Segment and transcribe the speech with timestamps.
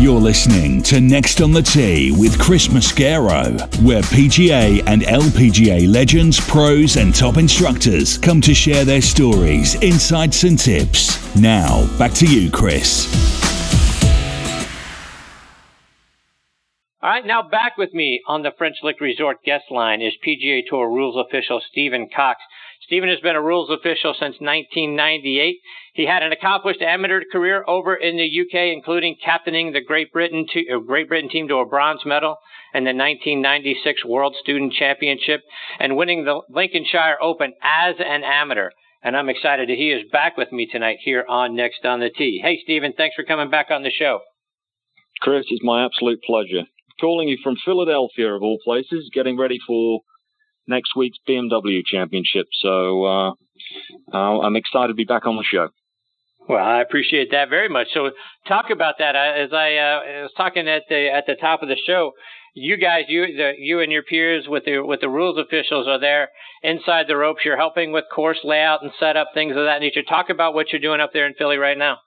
[0.00, 6.40] You're listening to Next on the Tee with Chris Mascaro, where PGA and LPGA legends,
[6.40, 11.36] pros, and top instructors come to share their stories, insights, and tips.
[11.36, 13.14] Now, back to you, Chris.
[17.02, 20.62] All right, now back with me on the French Lick Resort guest line is PGA
[20.66, 22.40] Tour rules official Stephen Cox.
[22.90, 25.60] Stephen has been a rules official since 1998.
[25.94, 30.44] He had an accomplished amateur career over in the UK, including captaining the Great Britain,
[30.52, 32.38] to, uh, Great Britain team to a bronze medal
[32.74, 35.42] in the 1996 World Student Championship
[35.78, 38.70] and winning the Lincolnshire Open as an amateur.
[39.04, 42.10] And I'm excited that he is back with me tonight here on Next on the
[42.10, 42.40] Tee.
[42.42, 44.18] Hey, Stephen, thanks for coming back on the show.
[45.20, 46.64] Chris, it's my absolute pleasure.
[47.00, 50.00] Calling you from Philadelphia, of all places, getting ready for
[50.70, 52.46] next week's BMW Championship.
[52.62, 53.32] So uh,
[54.16, 55.68] I'm excited to be back on the show.
[56.48, 57.88] Well, I appreciate that very much.
[57.94, 58.10] So,
[58.48, 59.14] talk about that.
[59.14, 62.12] As I uh, was talking at the at the top of the show,
[62.54, 66.00] you guys, you the, you and your peers with the with the rules officials are
[66.00, 66.30] there
[66.62, 67.42] inside the ropes.
[67.44, 70.02] You're helping with course layout and setup, things of that nature.
[70.02, 71.98] Talk about what you're doing up there in Philly right now.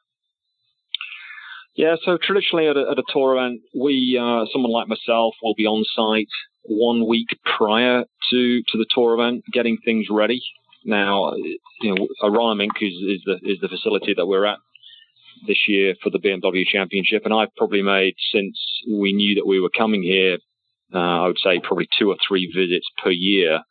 [1.75, 5.55] Yeah, so traditionally at a, at a tour event, we uh, someone like myself will
[5.55, 6.29] be on site
[6.63, 10.41] one week prior to to the tour event, getting things ready.
[10.85, 11.33] Now,
[11.81, 14.59] you know, Aronimink is, is the is the facility that we're at
[15.47, 18.57] this year for the BMW Championship, and I've probably made since
[18.87, 20.37] we knew that we were coming here,
[20.93, 23.61] uh, I would say probably two or three visits per year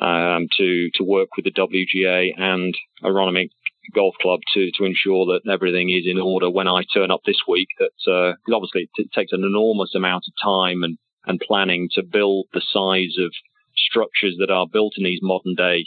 [0.00, 3.50] um, to to work with the WGA and Aronimink
[3.94, 7.40] Golf Club to to ensure that everything is in order when I turn up this
[7.48, 7.68] week.
[7.78, 12.46] That uh, obviously it takes an enormous amount of time and and planning to build
[12.52, 13.32] the size of
[13.76, 15.86] structures that are built in these modern day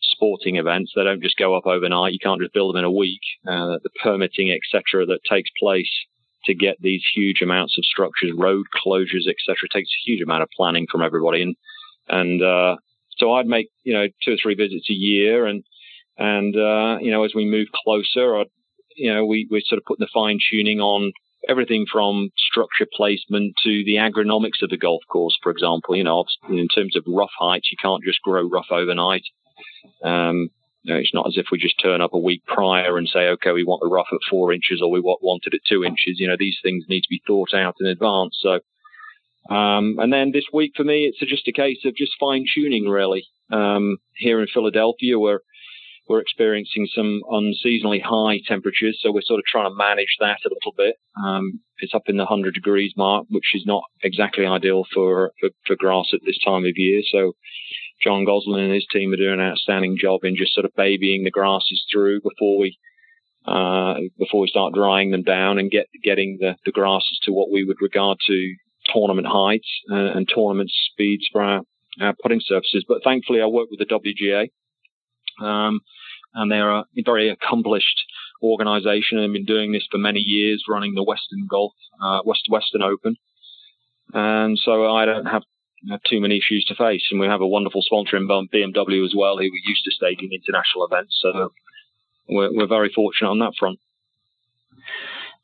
[0.00, 0.92] sporting events.
[0.94, 2.12] They don't just go up overnight.
[2.12, 3.20] You can't just build them in a week.
[3.46, 5.90] Uh, the permitting, etc., that takes place
[6.44, 10.48] to get these huge amounts of structures, road closures, etc., takes a huge amount of
[10.56, 11.42] planning from everybody.
[11.42, 11.56] And
[12.08, 12.76] and uh,
[13.18, 15.64] so I'd make you know two or three visits a year, and
[16.18, 18.46] and uh, you know as we move closer, I'd,
[18.96, 21.12] you know we we sort of putting the fine tuning on
[21.48, 25.94] everything from structure placement to the agronomics of the golf course, for example.
[25.96, 29.24] You know, in terms of rough heights, you can't just grow rough overnight.
[30.02, 30.50] Um,
[30.82, 33.28] you know, it's not as if we just turn up a week prior and say,
[33.30, 36.20] okay, we want the rough at four inches or we want it at two inches.
[36.20, 38.38] You know, these things need to be thought out in advance.
[38.40, 38.60] So,
[39.52, 42.84] um, and then this week for me, it's just a case of just fine tuning
[42.88, 43.26] really.
[43.50, 45.40] Um, here in Philadelphia, we're,
[46.08, 50.50] we're experiencing some unseasonally high temperatures, so we're sort of trying to manage that a
[50.50, 50.96] little bit.
[51.24, 55.50] Um, it's up in the 100 degrees mark, which is not exactly ideal for, for,
[55.66, 57.02] for grass at this time of year.
[57.10, 57.32] So
[58.02, 61.24] John Goslin and his team are doing an outstanding job in just sort of babying
[61.24, 62.78] the grasses through before we
[63.46, 67.50] uh, before we start drying them down and get getting the, the grasses to what
[67.50, 68.54] we would regard to
[68.92, 71.62] tournament heights uh, and tournament speeds for our,
[72.00, 72.84] our putting surfaces.
[72.86, 74.48] But thankfully, I work with the WGA,
[75.44, 75.80] um,
[76.36, 77.98] and they're a very accomplished
[78.42, 82.44] organization and have been doing this for many years, running the Western Golf, uh, West
[82.48, 83.16] Western Open.
[84.12, 85.42] And so I don't have
[85.90, 87.02] have too many issues to face.
[87.10, 90.30] And we have a wonderful sponsor in BMW as well, who we're used to staging
[90.32, 91.18] international events.
[91.20, 91.52] So
[92.28, 93.78] we're, we're very fortunate on that front.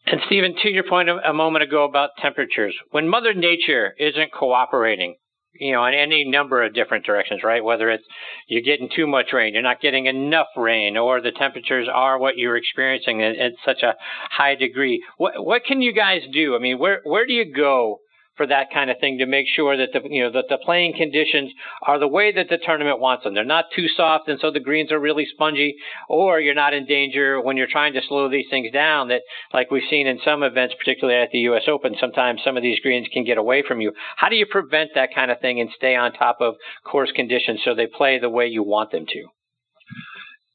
[0.07, 5.17] And Stephen, to your point a moment ago about temperatures, when Mother Nature isn't cooperating,
[5.55, 7.63] you know, in any number of different directions, right?
[7.63, 8.05] Whether it's
[8.49, 12.37] you're getting too much rain, you're not getting enough rain, or the temperatures are what
[12.37, 13.95] you're experiencing at, at such a
[14.31, 15.05] high degree.
[15.19, 16.57] What what can you guys do?
[16.57, 18.01] I mean, where where do you go
[18.37, 20.95] for that kind of thing to make sure that the you know that the playing
[20.97, 23.35] conditions are the way that the tournament wants them.
[23.35, 25.77] They're not too soft and so the greens are really spongy,
[26.09, 29.09] or you're not in danger when you're trying to slow these things down.
[29.09, 29.23] That
[29.53, 31.65] like we've seen in some events, particularly at the U.S.
[31.69, 33.93] Open, sometimes some of these greens can get away from you.
[34.17, 36.55] How do you prevent that kind of thing and stay on top of
[36.85, 39.27] course conditions so they play the way you want them to?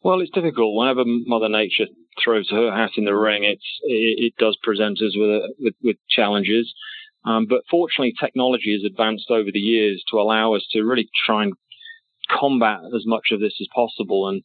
[0.03, 0.75] Well, it's difficult.
[0.75, 1.87] Whenever Mother Nature
[2.23, 5.97] throws her hat in the ring, it's it, it does present us with, with with
[6.09, 6.73] challenges.
[7.27, 11.43] Um, but fortunately, technology has advanced over the years to allow us to really try
[11.43, 11.53] and
[12.29, 14.29] combat as much of this as possible.
[14.29, 14.43] And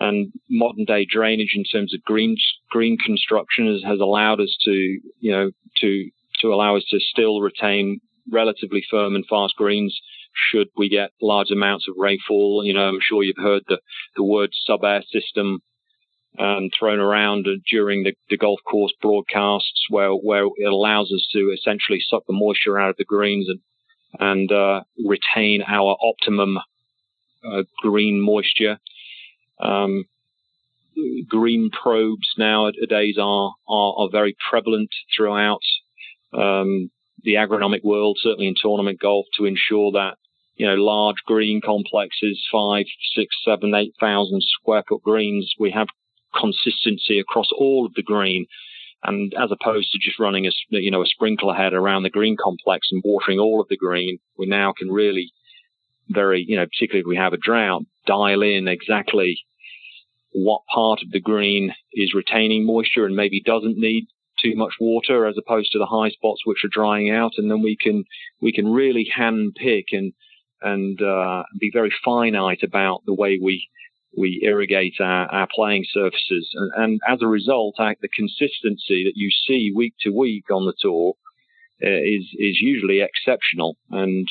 [0.00, 2.36] and modern day drainage in terms of green
[2.70, 6.10] green construction has, has allowed us to you know to
[6.40, 9.98] to allow us to still retain relatively firm and fast greens
[10.34, 12.62] should we get large amounts of rainfall.
[12.64, 13.80] You know, I'm sure you've heard the,
[14.16, 15.60] the word SubAir system
[16.38, 21.52] um, thrown around during the, the, golf course broadcasts, where where it allows us to
[21.52, 23.60] essentially suck the moisture out of the greens and
[24.18, 26.58] and uh, retain our optimum
[27.44, 28.78] uh, green moisture.
[29.60, 30.04] Um,
[31.28, 35.60] green probes nowadays are, are, are very prevalent throughout
[36.32, 36.90] um,
[37.22, 40.16] the agronomic world, certainly in tournament golf, to ensure that
[40.56, 45.88] you know large green complexes, five, six, seven, eight thousand square foot greens, we have
[46.34, 48.46] consistency across all of the green.
[49.04, 52.36] And as opposed to just running a you know a sprinkler head around the green
[52.36, 55.32] complex and watering all of the green, we now can really
[56.08, 59.38] very you know particularly if we have a drought dial in exactly
[60.32, 64.06] what part of the green is retaining moisture and maybe doesn't need
[64.42, 67.62] too much water as opposed to the high spots which are drying out and then
[67.62, 68.04] we can
[68.40, 70.12] we can really hand pick and
[70.60, 73.68] and uh, be very finite about the way we
[74.16, 79.30] we irrigate our, our playing surfaces and, and as a result the consistency that you
[79.46, 81.14] see week to week on the tour
[81.82, 84.28] uh, is is usually exceptional and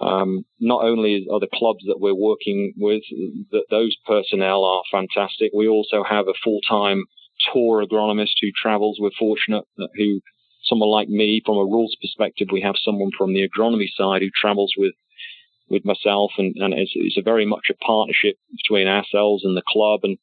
[0.00, 3.02] um, not only are the clubs that we're working with,
[3.50, 5.52] that those personnel are fantastic.
[5.54, 7.04] We also have a full-time
[7.52, 8.98] tour agronomist who travels.
[9.00, 10.20] We're fortunate that who,
[10.64, 14.28] someone like me, from a rules perspective, we have someone from the agronomy side who
[14.38, 14.92] travels with
[15.68, 19.62] with myself, and, and it's, it's a very much a partnership between ourselves and the
[19.66, 20.18] club, and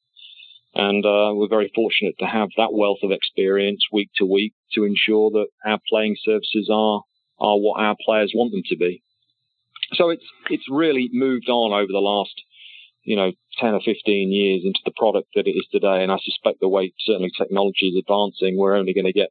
[0.76, 4.86] and uh, we're very fortunate to have that wealth of experience week to week to
[4.86, 7.04] ensure that our playing services are
[7.40, 9.04] are what our players want them to be.
[9.94, 12.34] So it's it's really moved on over the last
[13.04, 16.02] you know 10 or 15 years into the product that it is today.
[16.02, 19.30] And I suspect the way certainly technology is advancing, we're only going to get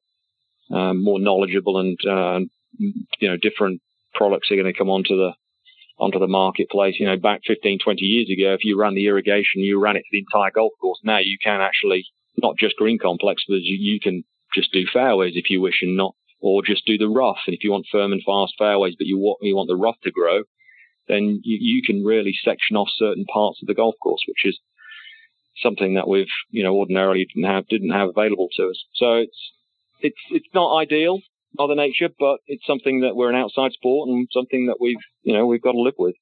[0.71, 2.41] um, more knowledgeable and uh,
[2.79, 3.81] you know different
[4.15, 5.33] products are going to come onto the
[6.03, 6.97] onto the marketplace.
[6.99, 10.01] You know, back 15, 20 years ago, if you ran the irrigation, you ran it
[10.01, 10.99] to the entire golf course.
[11.05, 12.07] Now you can actually
[12.37, 15.97] not just green complex, but you, you can just do fairways if you wish and
[15.97, 17.39] not or just do the rough.
[17.47, 20.01] And if you want firm and fast fairways, but you want, you want the rough
[20.03, 20.43] to grow,
[21.07, 24.59] then you, you can really section off certain parts of the golf course, which is
[25.63, 28.85] something that we've, you know, ordinarily didn't have, didn't have available to us.
[28.95, 29.53] So it's,
[30.01, 31.21] it's, it's not ideal,
[31.59, 35.35] Mother Nature, but it's something that we're an outside sport and something that we've, you
[35.35, 36.15] know, we've got to live with.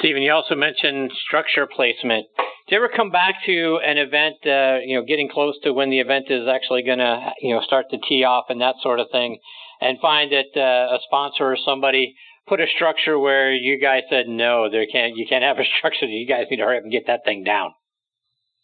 [0.00, 2.26] Stephen, you also mentioned structure placement.
[2.68, 5.90] Do you ever come back to an event, uh, you know, getting close to when
[5.90, 8.98] the event is actually going to, you know, start to tee off and that sort
[8.98, 9.38] of thing,
[9.80, 12.14] and find that uh, a sponsor or somebody
[12.48, 16.06] put a structure where you guys said no, there can't, you can't have a structure.
[16.06, 17.70] You guys need to hurry up and get that thing down.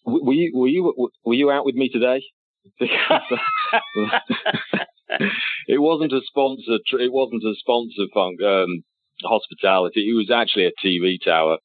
[0.05, 2.23] Were you were you were you out with me today?
[5.69, 6.79] it wasn't a sponsor.
[6.99, 8.85] It wasn't a sponsor funk um,
[9.23, 10.09] hospitality.
[10.09, 11.59] It was actually a TV tower,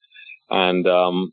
[0.49, 1.31] and um,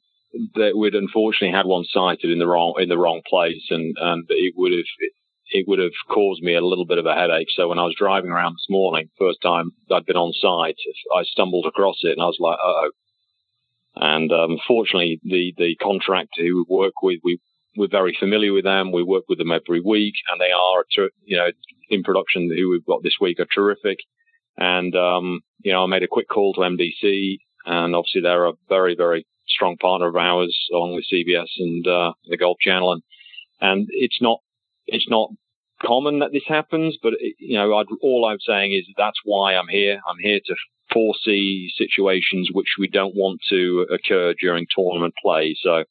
[0.54, 4.24] that we'd unfortunately had one sited in the wrong in the wrong place, and and
[4.28, 5.12] it would have it,
[5.50, 7.48] it would have caused me a little bit of a headache.
[7.54, 10.76] So when I was driving around this morning, first time I'd been on site,
[11.14, 12.90] I stumbled across it, and I was like, oh.
[13.96, 17.38] And um, fortunately, the the contractor who we work with, we
[17.76, 18.92] we're very familiar with them.
[18.92, 20.84] We work with them every week, and they are,
[21.24, 21.48] you know,
[21.90, 22.50] in production.
[22.54, 23.98] Who we've got this week are terrific.
[24.56, 28.52] And um, you know, I made a quick call to NBC, and obviously they're a
[28.68, 32.92] very, very strong partner of ours, along with CBS and uh, the Golf Channel.
[32.92, 33.02] And
[33.60, 34.40] and it's not
[34.86, 35.30] it's not
[35.82, 39.54] common that this happens, but it, you know, I'd, all I'm saying is that's why
[39.54, 40.00] I'm here.
[40.08, 40.54] I'm here to
[40.92, 45.56] foresee situations which we don't want to occur during tournament play.
[45.60, 45.84] So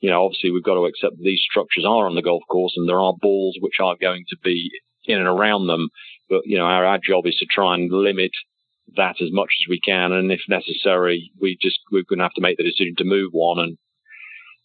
[0.00, 2.72] you know, obviously we've got to accept that these structures are on the golf course
[2.76, 4.70] and there are balls which are going to be
[5.04, 5.88] in and around them.
[6.28, 8.30] But, you know, our, our job is to try and limit
[8.96, 10.12] that as much as we can.
[10.12, 13.30] And if necessary, we just, we're going to have to make the decision to move
[13.32, 13.58] one.
[13.58, 13.78] And,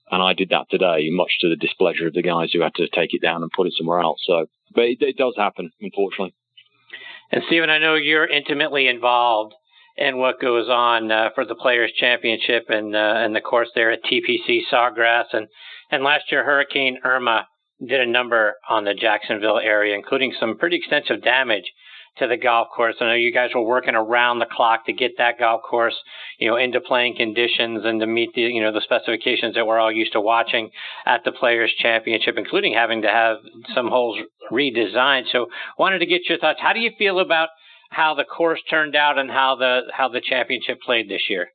[0.09, 2.87] and I did that today, much to the displeasure of the guys who had to
[2.87, 4.19] take it down and put it somewhere else.
[4.25, 6.33] So, but it, it does happen, unfortunately.
[7.31, 9.53] And Stephen, I know you're intimately involved
[9.97, 13.91] and what goes on uh, for the Players Championship and uh, and the course there
[13.91, 15.47] at TPC Sawgrass and
[15.91, 17.47] and last year Hurricane Irma
[17.79, 21.65] did a number on the Jacksonville area, including some pretty extensive damage
[22.17, 22.95] to the golf course.
[23.01, 25.95] I know you guys were working around the clock to get that golf course,
[26.39, 29.79] you know, into playing conditions and to meet the, you know, the specifications that we're
[29.79, 30.69] all used to watching
[31.05, 33.37] at the Players Championship, including having to have
[33.73, 34.17] some holes
[34.51, 35.25] redesigned.
[35.31, 35.47] So,
[35.77, 36.59] wanted to get your thoughts.
[36.61, 37.49] How do you feel about
[37.89, 41.49] how the course turned out and how the how the championship played this year?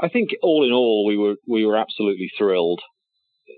[0.00, 2.80] I think all in all, we were we were absolutely thrilled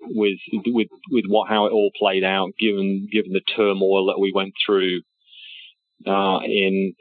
[0.02, 4.33] with with with what how it all played out, given given the turmoil that we
[4.35, 5.00] went through
[6.06, 6.94] uh, in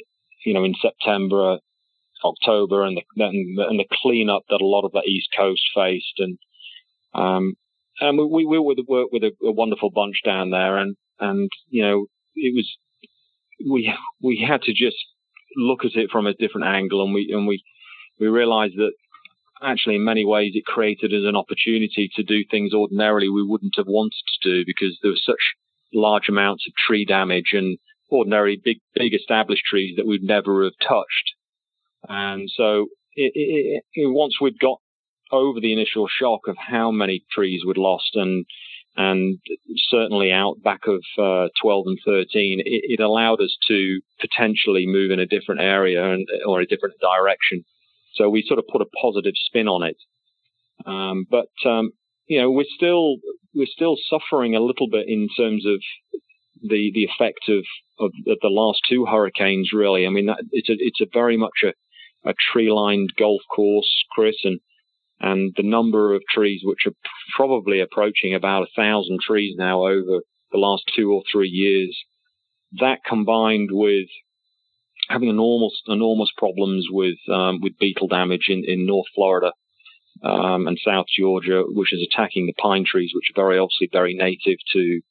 [0.45, 1.57] you know in September,
[2.23, 6.37] October, and the and the cleanup that a lot of the East Coast faced, and
[7.13, 7.53] um,
[7.99, 11.83] and we we were work with a, a wonderful bunch down there, and and you
[11.83, 12.05] know
[12.35, 12.77] it was
[13.59, 14.97] we we had to just
[15.55, 17.63] look at it from a different angle, and we and we
[18.19, 18.93] we realised that
[19.61, 23.75] actually in many ways it created as an opportunity to do things ordinarily we wouldn't
[23.77, 25.55] have wanted to do because there was such
[25.93, 27.77] large amounts of tree damage and
[28.09, 31.33] ordinary big, big established trees that we'd never have touched.
[32.07, 34.79] And so it, it, it, once we'd got
[35.31, 38.45] over the initial shock of how many trees we'd lost and
[38.95, 39.39] and
[39.89, 45.11] certainly out back of uh, 12 and 13, it, it, allowed us to potentially move
[45.11, 47.63] in a different area and, or a different direction.
[48.13, 49.97] So we sort of put a positive spin on it.
[50.85, 51.91] Um, but um,
[52.27, 53.17] you know, we're still
[53.53, 55.81] we're still suffering a little bit in terms of
[56.61, 57.63] the the effect of,
[57.99, 59.71] of, the last two hurricanes.
[59.73, 63.41] Really, I mean, that, it's a it's a very much a, a tree lined golf
[63.53, 64.59] course, Chris, and
[65.23, 66.93] and the number of trees, which are
[67.35, 70.19] probably approaching about a thousand trees now over
[70.51, 71.97] the last two or three years,
[72.79, 74.07] that combined with
[75.09, 79.53] having enormous enormous problems with um, with beetle damage in, in North Florida
[80.23, 84.13] um, and South Georgia, which is attacking the pine trees, which are very obviously very
[84.13, 85.01] native to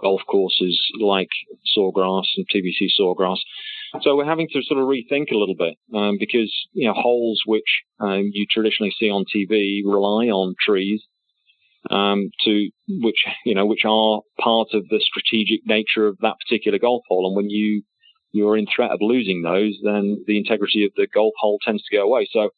[0.00, 1.28] golf courses like
[1.76, 3.38] sawgrass and TPC sawgrass.
[4.00, 7.42] So we're having to sort of rethink a little bit um, because you know holes
[7.44, 11.02] which um, you traditionally see on TV rely on trees
[11.90, 16.78] um, to which you know which are part of the strategic nature of that particular
[16.78, 17.26] golf hole.
[17.26, 17.82] And when you
[18.32, 21.96] you're in threat of losing those, then the integrity of the golf hole tends to
[21.96, 22.26] go away.
[22.32, 22.50] So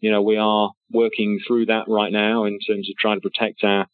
[0.00, 3.62] you know we are working through that right now in terms of trying to protect
[3.62, 3.86] our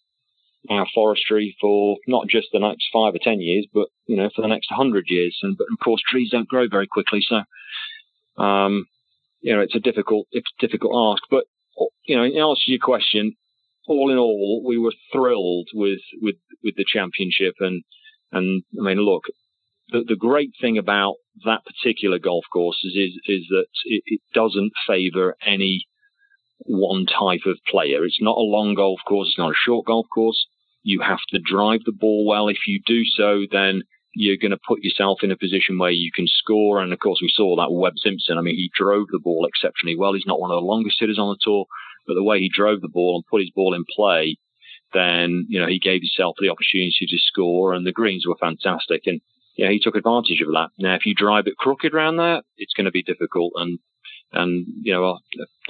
[0.71, 4.43] our forestry for not just the next five or ten years, but you know for
[4.43, 5.39] the next hundred years.
[5.43, 8.87] And but of course, trees don't grow very quickly, so um,
[9.41, 11.23] you know it's a difficult it's a difficult ask.
[11.31, 11.45] But
[12.07, 13.35] you know, in answer to your question,
[13.87, 17.83] all in all, we were thrilled with with with the championship, and
[18.33, 19.25] and I mean, look,
[19.91, 24.21] the, the great thing about that particular golf course is is, is that it, it
[24.35, 25.87] doesn't favour any
[26.61, 28.05] one type of player.
[28.05, 29.29] It's not a long golf course.
[29.29, 30.47] It's not a short golf course.
[30.87, 32.47] You have to drive the ball well.
[32.47, 33.83] If you do so, then
[34.15, 36.81] you're going to put yourself in a position where you can score.
[36.81, 38.39] And of course, we saw that with Webb Simpson.
[38.39, 40.15] I mean, he drove the ball exceptionally well.
[40.15, 41.67] He's not one of the longest hitters on the tour,
[42.07, 44.37] but the way he drove the ball and put his ball in play,
[44.95, 49.03] then, you know, he gave himself the opportunity to score and the greens were fantastic.
[49.07, 49.21] And,
[49.57, 50.69] yeah, he took advantage of that.
[50.79, 53.55] Now, if you drive it crooked around there, it's going to be difficult.
[53.57, 53.81] And,
[54.33, 55.19] and, you know,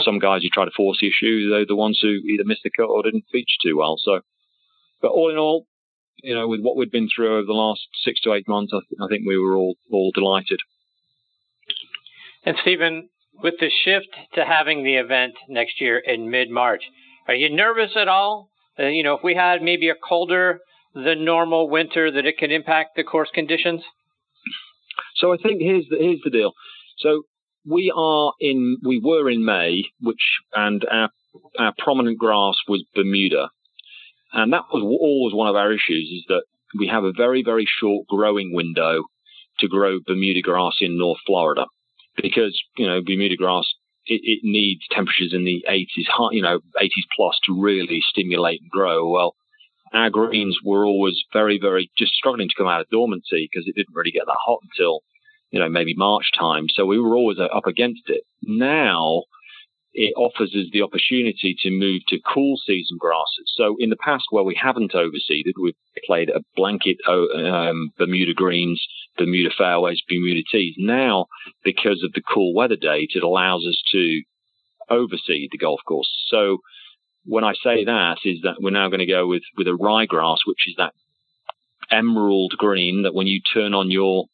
[0.02, 2.70] some guys who try to force the issue, they're the ones who either missed the
[2.76, 3.96] cut or didn't feature too well.
[3.98, 4.20] So,
[5.06, 5.66] but all in all,
[6.16, 8.80] you know, with what we've been through over the last six to eight months, I,
[8.80, 10.58] th- I think we were all all delighted.
[12.44, 13.08] And Stephen,
[13.40, 16.82] with the shift to having the event next year in mid March,
[17.28, 18.50] are you nervous at all?
[18.76, 20.58] Uh, you know, if we had maybe a colder
[20.92, 23.82] than normal winter, that it could impact the course conditions.
[25.14, 26.52] So I think here's the here's the deal.
[26.98, 27.22] So
[27.64, 31.10] we are in we were in May, which and our
[31.60, 33.50] our prominent grass was Bermuda,
[34.32, 36.42] and that was always one of our issues is that
[36.78, 39.04] we have a very, very short growing window
[39.60, 41.66] to grow Bermuda grass in North Florida
[42.16, 43.66] because, you know, Bermuda grass,
[44.06, 48.70] it, it needs temperatures in the 80s, you know, 80s plus to really stimulate and
[48.70, 49.08] grow.
[49.08, 49.34] Well,
[49.92, 53.74] our greens were always very, very just struggling to come out of dormancy because it
[53.74, 55.00] didn't really get that hot until,
[55.50, 56.66] you know, maybe March time.
[56.68, 58.22] So we were always uh, up against it.
[58.42, 59.22] Now
[59.98, 63.50] it offers us the opportunity to move to cool season grasses.
[63.56, 65.74] So in the past, where we haven't overseeded, we've
[66.04, 68.84] played a blanket um, Bermuda greens,
[69.16, 70.74] Bermuda fairways, Bermuda tees.
[70.76, 71.26] Now,
[71.64, 74.20] because of the cool weather date, it allows us to
[74.90, 76.10] overseed the golf course.
[76.28, 76.58] So
[77.24, 80.38] when I say that, is that we're now going to go with with a ryegrass,
[80.44, 80.92] which is that
[81.90, 84.26] emerald green that when you turn on your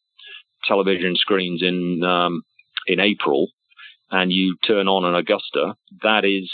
[0.66, 2.42] television screens in um,
[2.88, 3.46] in April,
[4.12, 6.50] and you turn on an Augusta, that is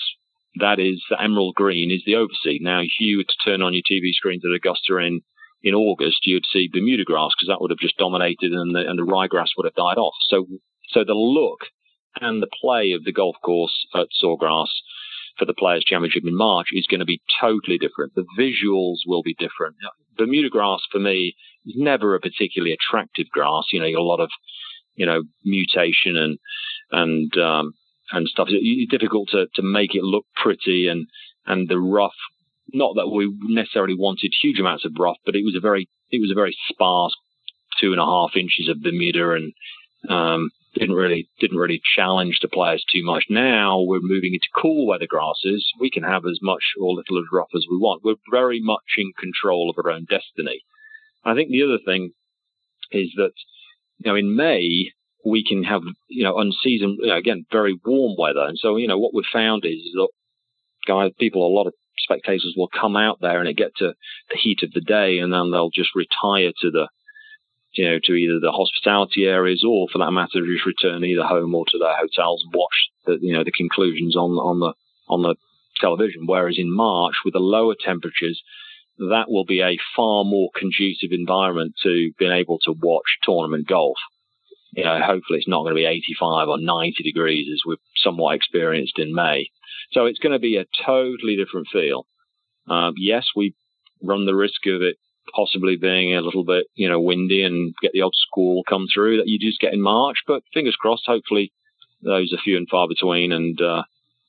[0.61, 2.63] that is the emerald green is the overseed.
[2.63, 5.21] Now, if you were to turn on your TV screens at Augusta in
[5.63, 8.99] in August, you'd see Bermuda grass because that would have just dominated and the, and
[8.99, 10.15] the ryegrass would have died off.
[10.29, 10.47] So,
[10.89, 11.61] so the look
[12.21, 14.69] and the play of the golf course at Sawgrass
[15.37, 18.15] for the Players Championship in March is going to be totally different.
[18.15, 19.77] The visuals will be different.
[20.17, 21.35] Bermuda grass for me
[21.67, 23.65] is never a particularly attractive grass.
[23.73, 24.31] You know, you got a lot of,
[24.95, 26.39] you know, mutation and
[26.91, 27.73] and um,
[28.13, 28.49] and stuff.
[28.51, 31.07] It's difficult to, to make it look pretty and
[31.47, 32.17] and the rough.
[32.73, 36.21] Not that we necessarily wanted huge amounts of rough, but it was a very it
[36.21, 37.15] was a very sparse
[37.81, 39.53] two and a half inches of Bermuda and
[40.09, 43.25] um, didn't really didn't really challenge the players too much.
[43.29, 45.71] Now we're moving into cool weather grasses.
[45.81, 48.03] We can have as much or little as rough as we want.
[48.05, 50.61] We're very much in control of our own destiny.
[51.25, 52.13] I think the other thing
[52.93, 53.33] is that
[53.99, 54.93] you know in May
[55.25, 58.47] we can have, you know, unseasoned, you know, again, very warm weather.
[58.47, 60.09] And so, you know, what we've found is, that
[60.87, 63.95] guys, people, a lot of spectators will come out there and it get to
[64.31, 66.89] the heat of the day, and then they'll just retire to the
[67.73, 71.55] you know, to either the hospitality areas or, for that matter, just return either home
[71.55, 74.73] or to their hotels and watch the, you know, the conclusions on on the
[75.09, 75.37] on the
[75.81, 76.27] television.
[76.27, 78.43] Whereas in March, with the lower temperatures,
[78.99, 83.99] that will be a far more conducive environment to being able to watch tournament golf.
[84.79, 88.37] You know, hopefully it's not going to be 85 or 90 degrees as we've somewhat
[88.37, 89.51] experienced in May.
[89.91, 92.07] So it's going to be a totally different feel.
[92.69, 93.57] Um, yes, we
[94.05, 94.95] run the risk of it
[95.35, 99.17] possibly being a little bit, you know, windy and get the odd squall come through
[99.17, 100.19] that you just get in March.
[100.29, 101.53] But fingers crossed, hopefully
[102.05, 103.33] those are few and far between.
[103.33, 103.83] And uh,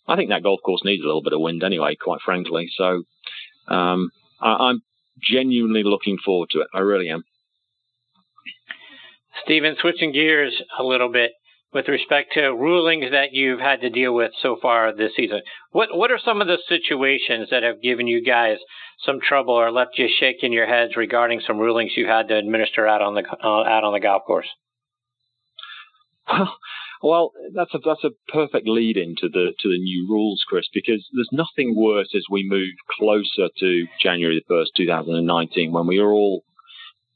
[0.08, 2.72] I think that golf course needs a little bit of wind anyway, quite frankly.
[2.75, 3.03] So
[3.68, 4.10] um,
[4.41, 4.82] I, I'm
[5.22, 6.70] genuinely looking forward to it.
[6.74, 7.24] I really am.
[9.43, 11.31] Stephen, switching gears a little bit
[11.74, 15.41] with respect to rulings that you've had to deal with so far this season.
[15.72, 18.58] What what are some of the situations that have given you guys
[19.05, 22.88] some trouble or left you shaking your heads regarding some rulings you had to administer
[22.88, 24.48] out on the uh, out on the golf course?
[27.01, 31.08] Well, that's a that's a perfect lead into the to the new rules, Chris, because
[31.13, 36.12] there's nothing worse as we move closer to January the first, 2019, when we are
[36.12, 36.43] all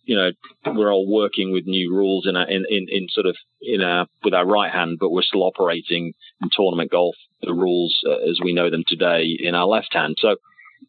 [0.06, 0.32] you know,
[0.66, 4.34] we're all working with new rules in, in, in, in sort of in a, with
[4.34, 8.54] our right hand, but we're still operating in tournament golf the rules uh, as we
[8.54, 10.18] know them today in our left hand.
[10.20, 10.36] So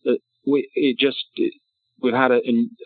[0.06, 0.12] uh,
[0.46, 1.54] we it just it,
[2.00, 2.40] we've had a,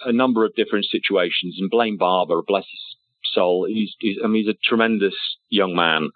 [0.05, 1.57] a, number of different situations.
[1.59, 5.15] And Blayne Barber, bless his soul, he's, he's I mean he's a tremendous
[5.49, 6.11] young man,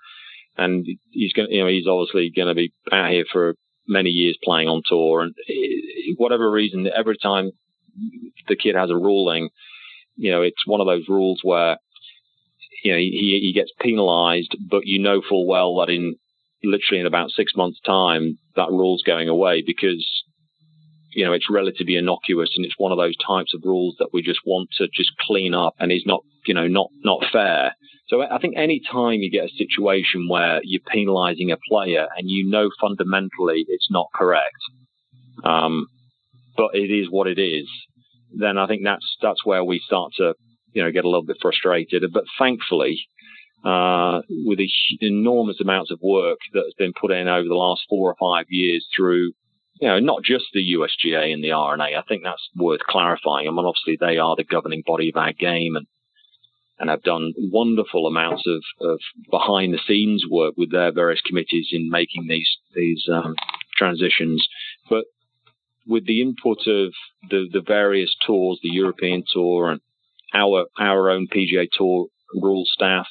[0.57, 3.55] and he's going you know he's obviously going to be out here for
[3.87, 7.51] many years playing on tour, and uh, whatever reason, every time
[8.49, 9.51] the kid has a ruling
[10.17, 11.77] you know, it's one of those rules where,
[12.85, 16.17] you know, he, he gets penalized, but you know full well that in
[16.65, 20.07] literally in about six months' time, that rule's going away because,
[21.15, 24.23] you know, it's relatively innocuous and it's one of those types of rules that we
[24.23, 27.75] just want to just clean up and is not, you know, not, not fair.
[28.09, 32.29] So I think any time you get a situation where you're penalizing a player and
[32.29, 34.59] you know fundamentally it's not correct,
[35.45, 35.87] um,
[36.57, 37.67] but it is what it is,
[38.35, 40.35] then I think that's that's where we start to
[40.73, 42.05] you know get a little bit frustrated.
[42.13, 43.07] But thankfully,
[43.65, 44.69] uh, with the
[45.01, 48.47] enormous amounts of work that has been put in over the last four or five
[48.49, 49.33] years through,
[49.81, 51.97] you know, not just the USGA and the R&A.
[51.97, 53.47] I think that's worth clarifying.
[53.47, 55.87] I mean, obviously they are the governing body of our game and
[56.79, 58.99] and have done wonderful amounts of, of
[59.31, 63.37] behind the scenes work with their various committees in making these these um,
[63.77, 64.47] transitions.
[65.87, 66.93] With the input of
[67.29, 69.81] the, the various tours, the European tour and
[70.35, 73.07] our our own PGA Tour rule staff,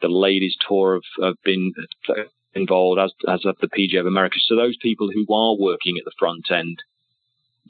[0.00, 1.72] the ladies tour have, have been
[2.54, 4.38] involved as as of the PGA of America.
[4.46, 6.78] So those people who are working at the front end,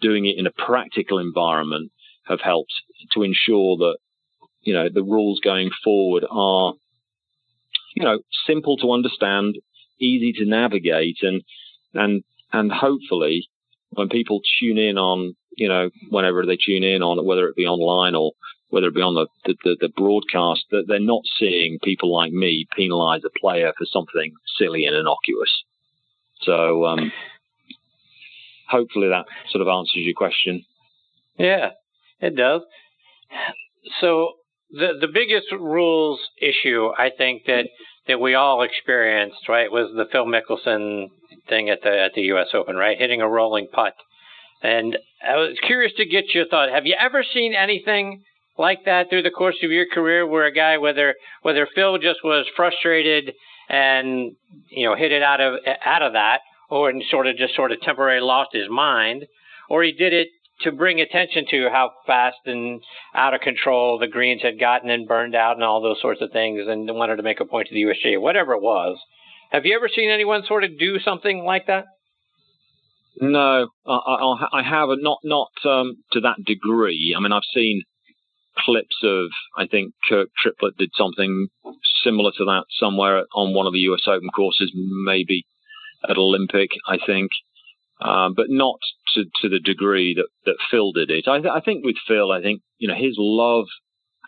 [0.00, 1.92] doing it in a practical environment,
[2.26, 2.72] have helped
[3.12, 3.98] to ensure that
[4.62, 6.74] you know the rules going forward are
[7.94, 9.56] you know simple to understand,
[10.00, 11.42] easy to navigate, and
[11.94, 13.48] and and hopefully
[13.96, 17.66] when people tune in on, you know, whenever they tune in on, whether it be
[17.66, 18.32] online or
[18.68, 19.26] whether it be on the,
[19.64, 24.32] the, the, broadcast, that they're not seeing people like me penalize a player for something
[24.59, 25.64] silly and innocuous.
[26.42, 27.12] So, um,
[28.68, 30.64] hopefully that sort of answers your question.
[31.38, 31.70] Yeah,
[32.20, 32.62] it does.
[34.00, 34.32] So
[34.70, 37.66] the the biggest rules issue I think that
[38.09, 41.09] that we all experienced, right, was the Phil Mickelson
[41.49, 42.49] thing at the at the U.S.
[42.55, 42.99] Open, right?
[42.99, 43.95] Hitting a rolling putt.
[44.62, 46.71] And I was curious to get your thought.
[46.71, 48.23] Have you ever seen anything
[48.59, 52.21] like that through the course of your career, where a guy, whether whether Phil just
[52.25, 53.33] was frustrated
[53.69, 54.33] and
[54.71, 56.40] you know hit it out of out of that,
[56.71, 59.27] or and sort of just sort of temporarily lost his mind,
[59.69, 60.29] or he did it
[60.61, 62.83] to bring attention to how fast and
[63.14, 66.33] out of control the greens had gotten and burned out and all those sorts of
[66.33, 68.99] things, and wanted to make a point to the USGA, whatever it was.
[69.51, 71.85] Have you ever seen anyone sort of do something like that?
[73.21, 75.03] No, I, I haven't.
[75.03, 77.14] Not not um, to that degree.
[77.16, 77.83] I mean, I've seen
[78.59, 79.29] clips of.
[79.57, 81.49] I think Kirk Triplett did something
[82.05, 84.03] similar to that somewhere on one of the U.S.
[84.07, 85.47] Open courses, maybe
[86.09, 86.71] at Olympic.
[86.87, 87.31] I think,
[88.00, 88.78] um, but not
[89.14, 91.26] to, to the degree that, that Phil did it.
[91.28, 93.66] I, th- I think with Phil, I think you know his love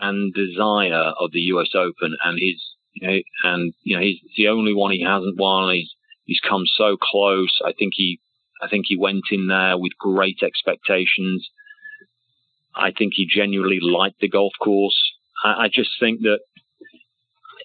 [0.01, 1.71] and desire of the U.S.
[1.75, 2.63] Open and his
[2.95, 5.75] you know, and you know he's the only one he hasn't won.
[5.75, 5.93] He's
[6.25, 7.59] he's come so close.
[7.65, 8.21] I think he
[8.63, 11.49] I think he went in there with great expectations.
[12.75, 14.99] I think he genuinely liked the golf course.
[15.45, 16.39] I, I just think that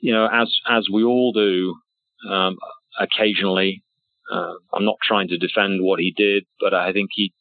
[0.02, 1.76] you know as as we all do
[2.30, 2.58] um,
[3.00, 3.84] occasionally
[4.32, 7.34] Uh, I'm not trying to defend what he did, but I think he,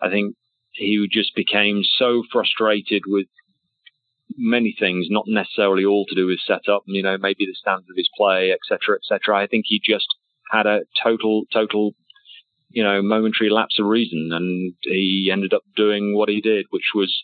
[0.00, 0.36] I think
[0.72, 3.26] he just became so frustrated with
[4.36, 6.82] many things, not necessarily all to do with setup.
[6.86, 9.36] You know, maybe the standards of his play, etc., etc.
[9.36, 10.06] I think he just
[10.50, 11.92] had a total, total,
[12.70, 16.90] you know, momentary lapse of reason, and he ended up doing what he did, which
[16.94, 17.14] was,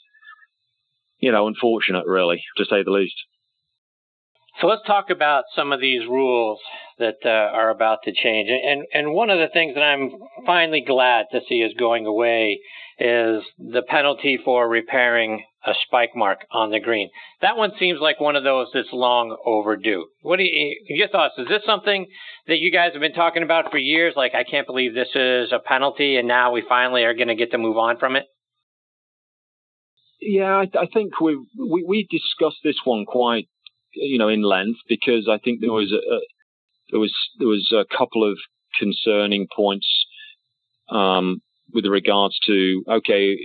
[1.19, 3.17] you know, unfortunate, really, to say the least.
[4.61, 6.61] So let's talk about some of these rules
[6.99, 8.49] that uh, are about to change.
[8.51, 10.11] And and one of the things that I'm
[10.47, 12.61] finally glad to see is going away
[12.99, 17.11] is the penalty for repairing a spike mark on the green.
[17.41, 20.07] That one seems like one of those that's long overdue.
[20.23, 21.35] What do you your thoughts?
[21.39, 22.07] Is this something
[22.47, 24.15] that you guys have been talking about for years?
[24.17, 27.35] Like I can't believe this is a penalty, and now we finally are going to
[27.35, 28.25] get to move on from it.
[30.21, 33.49] Yeah, I, I think we we we discussed this one quite
[33.95, 36.19] you know, in length because I think there was a,
[36.95, 38.39] there was there was a couple of
[38.79, 40.07] concerning points
[40.89, 43.37] um, with regards to okay,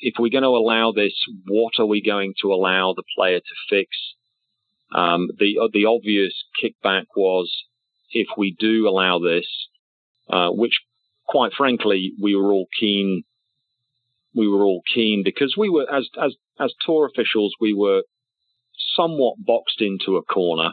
[0.00, 1.14] if we're going to allow this,
[1.46, 3.88] what are we going to allow the player to fix?
[4.92, 7.48] Um, the uh, the obvious kickback was
[8.10, 9.46] if we do allow this,
[10.28, 10.80] uh, which
[11.24, 13.22] quite frankly we were all keen.
[14.34, 18.02] We were all keen because we were as as as tour officials we were
[18.96, 20.72] somewhat boxed into a corner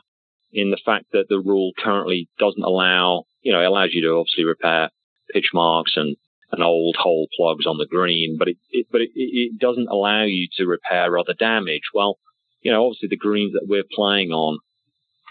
[0.53, 4.15] in the fact that the rule currently doesn't allow, you know, it allows you to
[4.15, 4.89] obviously repair
[5.33, 6.15] pitch marks and,
[6.51, 10.23] and old hole plugs on the green, but it, it but it, it doesn't allow
[10.23, 11.89] you to repair other damage.
[11.93, 12.19] Well,
[12.61, 14.59] you know, obviously the greens that we're playing on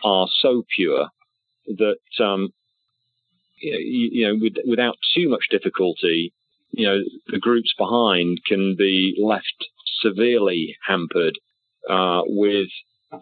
[0.04, 1.08] are so pure
[1.66, 2.48] that, um,
[3.60, 6.34] you know, with, without too much difficulty,
[6.72, 9.68] you know, the groups behind can be left
[10.00, 11.38] severely hampered
[11.88, 12.68] uh, with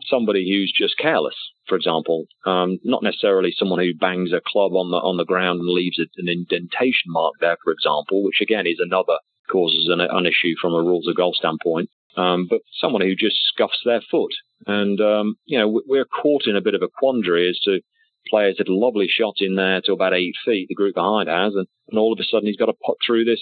[0.07, 1.37] somebody who's just careless,
[1.69, 5.61] for example, um, not necessarily someone who bangs a club on the on the ground
[5.61, 9.19] and leaves an indentation mark there, for example, which again is another
[9.51, 11.91] causes an, an issue from a rules of golf standpoint.
[12.17, 14.33] Um, but someone who just scuffs their foot,
[14.67, 17.81] and um, you know we're caught in a bit of a quandary as to
[18.29, 21.55] players had a lovely shot in there to about eight feet, the group behind has,
[21.55, 23.41] and, and all of a sudden he's got to put through this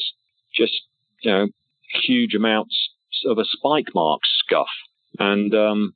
[0.55, 0.83] just
[1.23, 1.49] you know
[2.05, 2.91] huge amounts
[3.27, 4.69] of a spike mark scuff
[5.19, 5.95] and, um,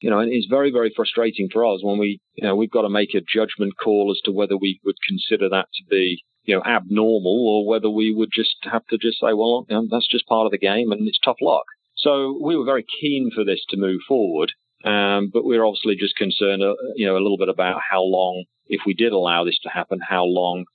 [0.00, 2.82] you know, and it's very, very frustrating for us when we, you know, we've got
[2.82, 6.54] to make a judgment call as to whether we would consider that to be, you
[6.54, 10.08] know, abnormal or whether we would just have to just say, well, you know, that's
[10.08, 11.64] just part of the game and it's tough luck.
[11.96, 14.52] So we were very keen for this to move forward.
[14.84, 18.44] Um, but we're obviously just concerned, uh, you know, a little bit about how long,
[18.66, 20.66] if we did allow this to happen, how long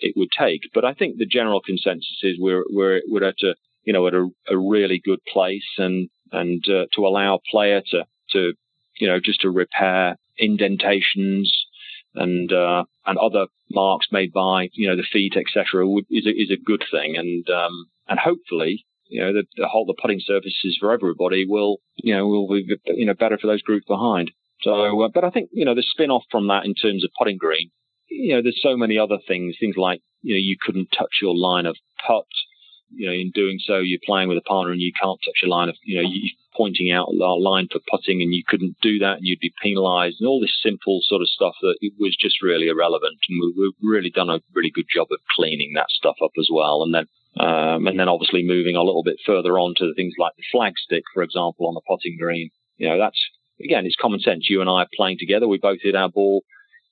[0.00, 0.62] it would take.
[0.72, 4.14] But I think the general consensus is we're we're we're at a you know at
[4.14, 8.52] a, a really good place, and and uh, to allow a player to to
[8.98, 11.66] you know just to repair indentations
[12.14, 15.86] and uh, and other marks made by you know the feet etc.
[16.10, 19.86] is a, is a good thing and um, and hopefully you know the, the whole
[19.86, 23.62] the putting surfaces for everybody will you know will be you know better for those
[23.62, 24.30] groups behind.
[24.62, 27.10] So, uh, but I think you know the spin off from that in terms of
[27.18, 27.70] putting green,
[28.08, 31.36] you know, there's so many other things, things like you know you couldn't touch your
[31.36, 32.26] line of putt
[32.90, 35.48] you know, in doing so, you're playing with a partner and you can't touch a
[35.48, 38.98] line of, you know, you pointing out a line for putting and you couldn't do
[38.98, 42.42] that and you'd be penalised and all this simple sort of stuff that was just
[42.42, 43.18] really irrelevant.
[43.28, 46.82] And we've really done a really good job of cleaning that stuff up as well.
[46.82, 47.06] And then,
[47.38, 50.74] um, and then obviously moving a little bit further on to things like the flag
[50.78, 52.50] stick, for example, on the putting green.
[52.76, 53.20] You know, that's,
[53.62, 54.48] again, it's common sense.
[54.48, 55.48] You and I are playing together.
[55.48, 56.44] We both hit our ball,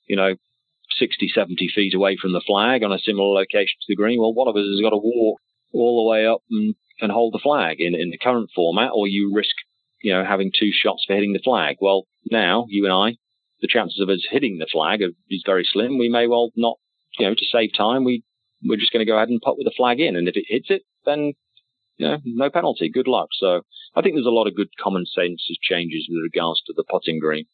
[0.09, 0.35] you know,
[0.98, 4.20] 60, 70 feet away from the flag on a similar location to the green.
[4.20, 5.40] Well, one of us has got to walk
[5.72, 9.06] all the way up and, and hold the flag in, in the current format, or
[9.06, 9.54] you risk,
[10.02, 11.76] you know, having two shots for hitting the flag.
[11.80, 13.16] Well, now you and I,
[13.61, 15.98] the chances of us hitting the flag is very slim.
[15.98, 16.78] We may well not,
[17.18, 18.22] you know, to save time, we
[18.64, 20.44] we're just going to go ahead and put with the flag in, and if it
[20.46, 21.32] hits it, then
[21.96, 22.88] you know, no penalty.
[22.88, 23.28] Good luck.
[23.32, 23.62] So
[23.94, 27.18] I think there's a lot of good common sense changes with regards to the putting
[27.18, 27.46] green.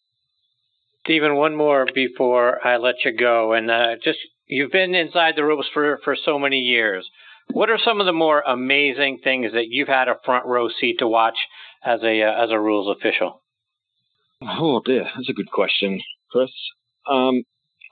[1.04, 5.44] Stephen, one more before I let you go, and uh, just you've been inside the
[5.44, 7.09] ropes for for so many years.
[7.52, 10.98] What are some of the more amazing things that you've had a front row seat
[10.98, 11.37] to watch
[11.84, 13.42] as a uh, as a rules official?
[14.42, 16.50] Oh dear, that's a good question, Chris.
[17.08, 17.42] Um,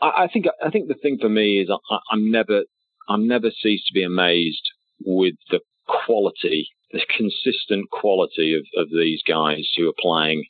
[0.00, 2.62] I, I, think I think the thing for me is I, I'm never
[3.08, 4.70] I'm never ceased to be amazed
[5.04, 10.44] with the quality, the consistent quality of, of these guys who are playing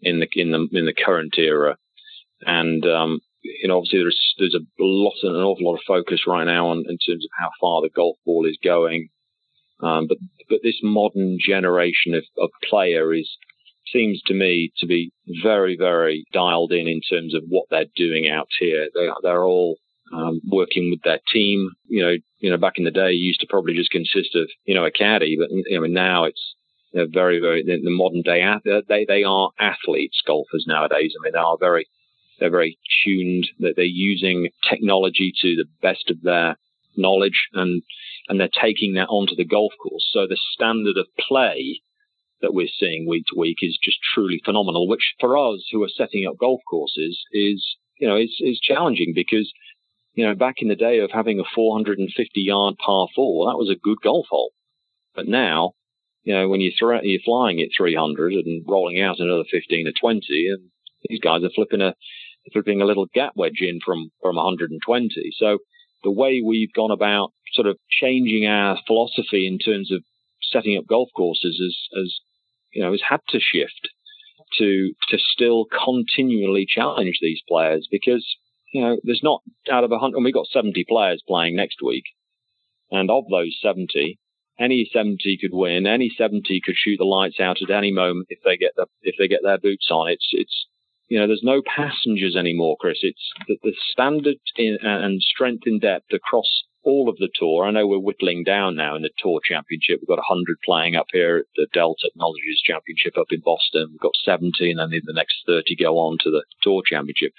[0.00, 1.76] in the in the in the current era,
[2.42, 3.20] and um,
[3.60, 6.78] you know, obviously there's there's a lot an awful lot of focus right now on
[6.88, 9.08] in terms of how far the golf ball is going.
[9.80, 13.28] Um, but but this modern generation of, of player is
[13.92, 18.28] seems to me to be very very dialed in in terms of what they're doing
[18.28, 18.88] out here.
[18.94, 19.76] They they're all
[20.12, 21.70] um, working with their team.
[21.88, 24.48] You know, you know, back in the day, you used to probably just consist of
[24.64, 26.56] you know a caddy, but you know now it's
[26.96, 28.42] they're very, very the, modern day.
[28.88, 31.12] They they are athletes, golfers nowadays.
[31.14, 31.86] I mean, they are very
[32.38, 33.48] they're very tuned.
[33.60, 36.56] That they're using technology to the best of their
[36.96, 37.82] knowledge, and
[38.28, 40.08] and they're taking that onto the golf course.
[40.12, 41.82] So the standard of play
[42.42, 44.88] that we're seeing week to week is just truly phenomenal.
[44.88, 49.12] Which for us who are setting up golf courses is you know is is challenging
[49.14, 49.52] because
[50.16, 53.70] you know, back in the day of having a 450 yard par four, that was
[53.70, 54.50] a good golf hole.
[55.14, 55.72] But now,
[56.24, 59.92] you know, when you throw, you're flying at 300 and rolling out another 15 or
[59.92, 60.70] 20, and
[61.08, 61.94] these guys are flipping a
[62.52, 65.10] flipping a little gap wedge in from from 120.
[65.36, 65.58] So
[66.02, 70.02] the way we've gone about sort of changing our philosophy in terms of
[70.42, 71.58] setting up golf courses
[71.92, 72.20] is,
[72.72, 73.88] you know, has had to shift
[74.58, 78.24] to to still continually challenge these players because
[78.72, 81.78] you know, there's not out of a hundred, and we've got 70 players playing next
[81.82, 82.04] week.
[82.90, 84.18] And of those 70,
[84.58, 85.86] any 70 could win.
[85.86, 89.14] Any 70 could shoot the lights out at any moment if they get the, if
[89.18, 90.10] they get their boots on.
[90.10, 90.66] It's, it's,
[91.08, 92.98] you know, there's no passengers anymore, Chris.
[93.02, 97.64] It's the, the standard in, and strength in depth across all of the tour.
[97.64, 100.00] I know we're whittling down now in the tour championship.
[100.00, 103.88] We've got 100 playing up here at the Dell Technologies Championship up in Boston.
[103.90, 107.32] We've got 70 and then the next 30 go on to the tour championship.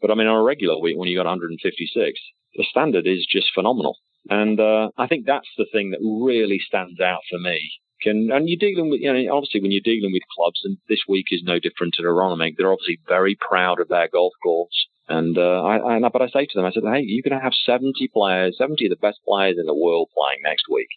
[0.00, 2.18] But I mean, on a regular week, when you got 156,
[2.56, 3.96] the standard is just phenomenal.
[4.28, 7.60] And uh, I think that's the thing that really stands out for me.
[8.04, 11.00] Can, and you're dealing with, you know, obviously when you're dealing with clubs, and this
[11.08, 14.86] week is no different to Aronimink, they're obviously very proud of their golf course.
[15.08, 17.42] And uh, I, I, but I say to them, I said, hey, you're going to
[17.42, 20.88] have 70 players, 70 of the best players in the world playing next week.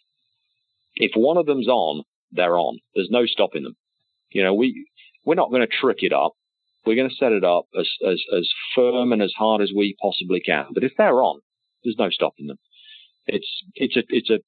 [0.96, 2.78] If one of them's on, they're on.
[2.94, 3.76] There's no stopping them.
[4.30, 4.86] You know, we
[5.24, 6.32] we're not going to trick it up.
[6.86, 9.96] We're going to set it up as, as, as firm and as hard as we
[10.00, 10.66] possibly can.
[10.72, 11.40] But if they're on,
[11.84, 12.58] there's no stopping them.
[13.26, 14.38] It's, it's a, it's a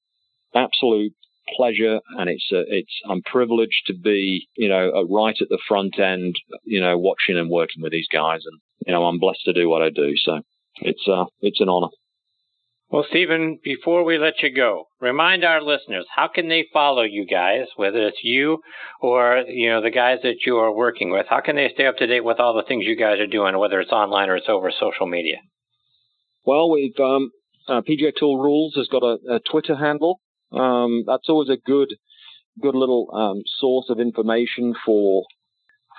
[0.54, 1.12] absolute
[1.56, 5.98] pleasure and it's a, it's, I'm privileged to be, you know, right at the front
[5.98, 8.40] end, you know, watching and working with these guys.
[8.44, 10.12] And, you know, I'm blessed to do what I do.
[10.16, 10.40] So
[10.80, 11.88] it's, uh, it's an honor.
[12.90, 17.24] Well, Stephen, before we let you go, remind our listeners how can they follow you
[17.24, 18.62] guys, whether it's you
[19.00, 21.26] or you know the guys that you are working with.
[21.30, 23.56] How can they stay up to date with all the things you guys are doing,
[23.56, 25.36] whether it's online or it's over social media?
[26.44, 27.30] Well, we've um,
[27.68, 30.18] uh, PGA Tour Rules has got a, a Twitter handle.
[30.52, 31.94] Um, that's always a good,
[32.60, 35.24] good little um, source of information for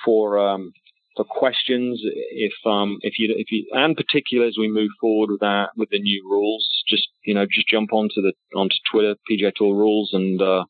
[0.04, 0.74] for um,
[1.16, 5.42] for questions if um if you if you and particularly as we move forward with
[5.42, 9.52] that with the new rules just you know just jump onto the onto twitter pga
[9.54, 10.64] tour rules and uh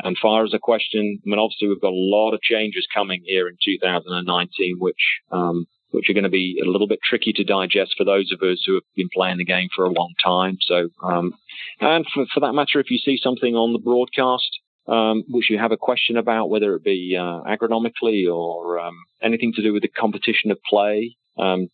[0.00, 1.20] and fire us a question.
[1.24, 4.94] I mean obviously we've got a lot of changes coming here in 2019 which
[5.30, 8.42] um which are going to be a little bit tricky to digest for those of
[8.42, 10.58] us who have been playing the game for a long time.
[10.60, 11.34] So, um,
[11.80, 15.58] and for, for that matter, if you see something on the broadcast um, which you
[15.58, 19.82] have a question about, whether it be uh, agronomically or um, anything to do with
[19.82, 21.68] the competition of play, um,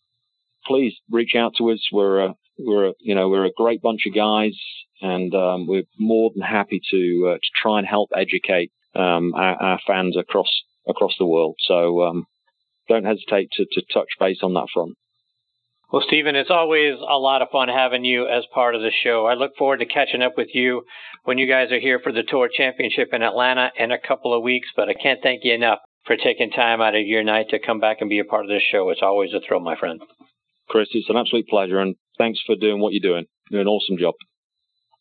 [0.65, 1.85] please reach out to us.
[1.91, 4.57] We're a, we're a, you know we're a great bunch of guys,
[5.01, 9.55] and um, we're more than happy to uh, to try and help educate um, our,
[9.61, 10.49] our, fans across
[10.87, 11.55] across the world.
[11.59, 12.25] So
[12.87, 14.93] don't hesitate to, to touch base on that front.
[15.91, 19.25] Well, Stephen, it's always a lot of fun having you as part of the show.
[19.25, 20.83] I look forward to catching up with you
[21.25, 24.41] when you guys are here for the Tour Championship in Atlanta in a couple of
[24.41, 24.69] weeks.
[24.75, 27.81] But I can't thank you enough for taking time out of your night to come
[27.81, 28.89] back and be a part of this show.
[28.89, 30.01] It's always a thrill, my friend.
[30.69, 33.25] Chris, it's an absolute pleasure, and thanks for doing what you're doing.
[33.49, 34.13] You're an awesome job.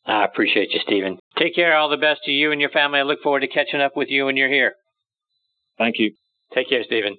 [0.04, 1.18] I appreciate you, Stephen.
[1.38, 1.76] Take care.
[1.76, 2.98] All the best to you and your family.
[2.98, 4.74] I look forward to catching up with you when you're here.
[5.78, 6.14] Thank you.
[6.52, 7.16] Take care, Stephen.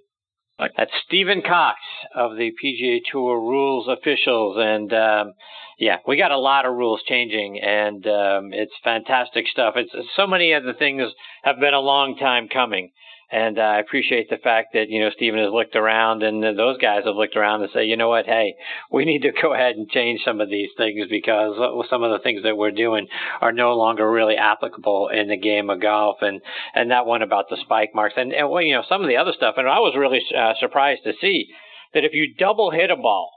[0.78, 1.80] That's Stephen Cox
[2.16, 4.58] of the PGA Tour rules officials.
[4.60, 5.34] And um,
[5.78, 9.74] yeah, we got a lot of rules changing, and um, it's fantastic stuff.
[9.76, 11.12] It's so many of the things
[11.44, 12.92] have been a long time coming.
[13.32, 16.78] And uh, I appreciate the fact that, you know, Stephen has looked around and those
[16.78, 18.56] guys have looked around and say, you know what, hey,
[18.92, 21.56] we need to go ahead and change some of these things because
[21.90, 23.08] some of the things that we're doing
[23.40, 26.18] are no longer really applicable in the game of golf.
[26.22, 26.42] And,
[26.76, 29.18] and that one about the spike marks and, and well, you know, some of the
[29.18, 29.56] other stuff.
[29.58, 31.48] And I was really uh, surprised to see
[31.94, 33.32] that if you double hit a ball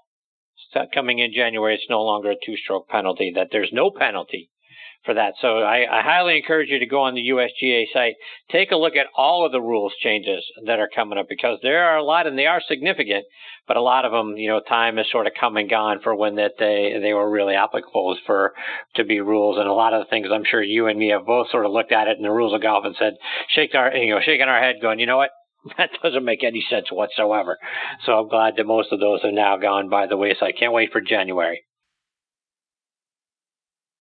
[0.92, 4.50] coming in January, it's no longer a two stroke penalty, that there's no penalty
[5.04, 5.34] for that.
[5.40, 8.14] So I, I, highly encourage you to go on the USGA site,
[8.50, 11.84] take a look at all of the rules changes that are coming up because there
[11.84, 13.24] are a lot and they are significant,
[13.68, 16.14] but a lot of them, you know, time has sort of come and gone for
[16.14, 18.54] when that they they were really applicable for
[18.96, 19.58] to be rules.
[19.58, 21.72] And a lot of the things I'm sure you and me have both sort of
[21.72, 23.14] looked at it in the rules of golf and said,
[23.48, 25.30] shake our you know, shaking our head, going, you know what,
[25.78, 27.58] that doesn't make any sense whatsoever.
[28.06, 30.54] So I'm glad that most of those have now gone by the wayside.
[30.58, 31.62] Can't wait for January.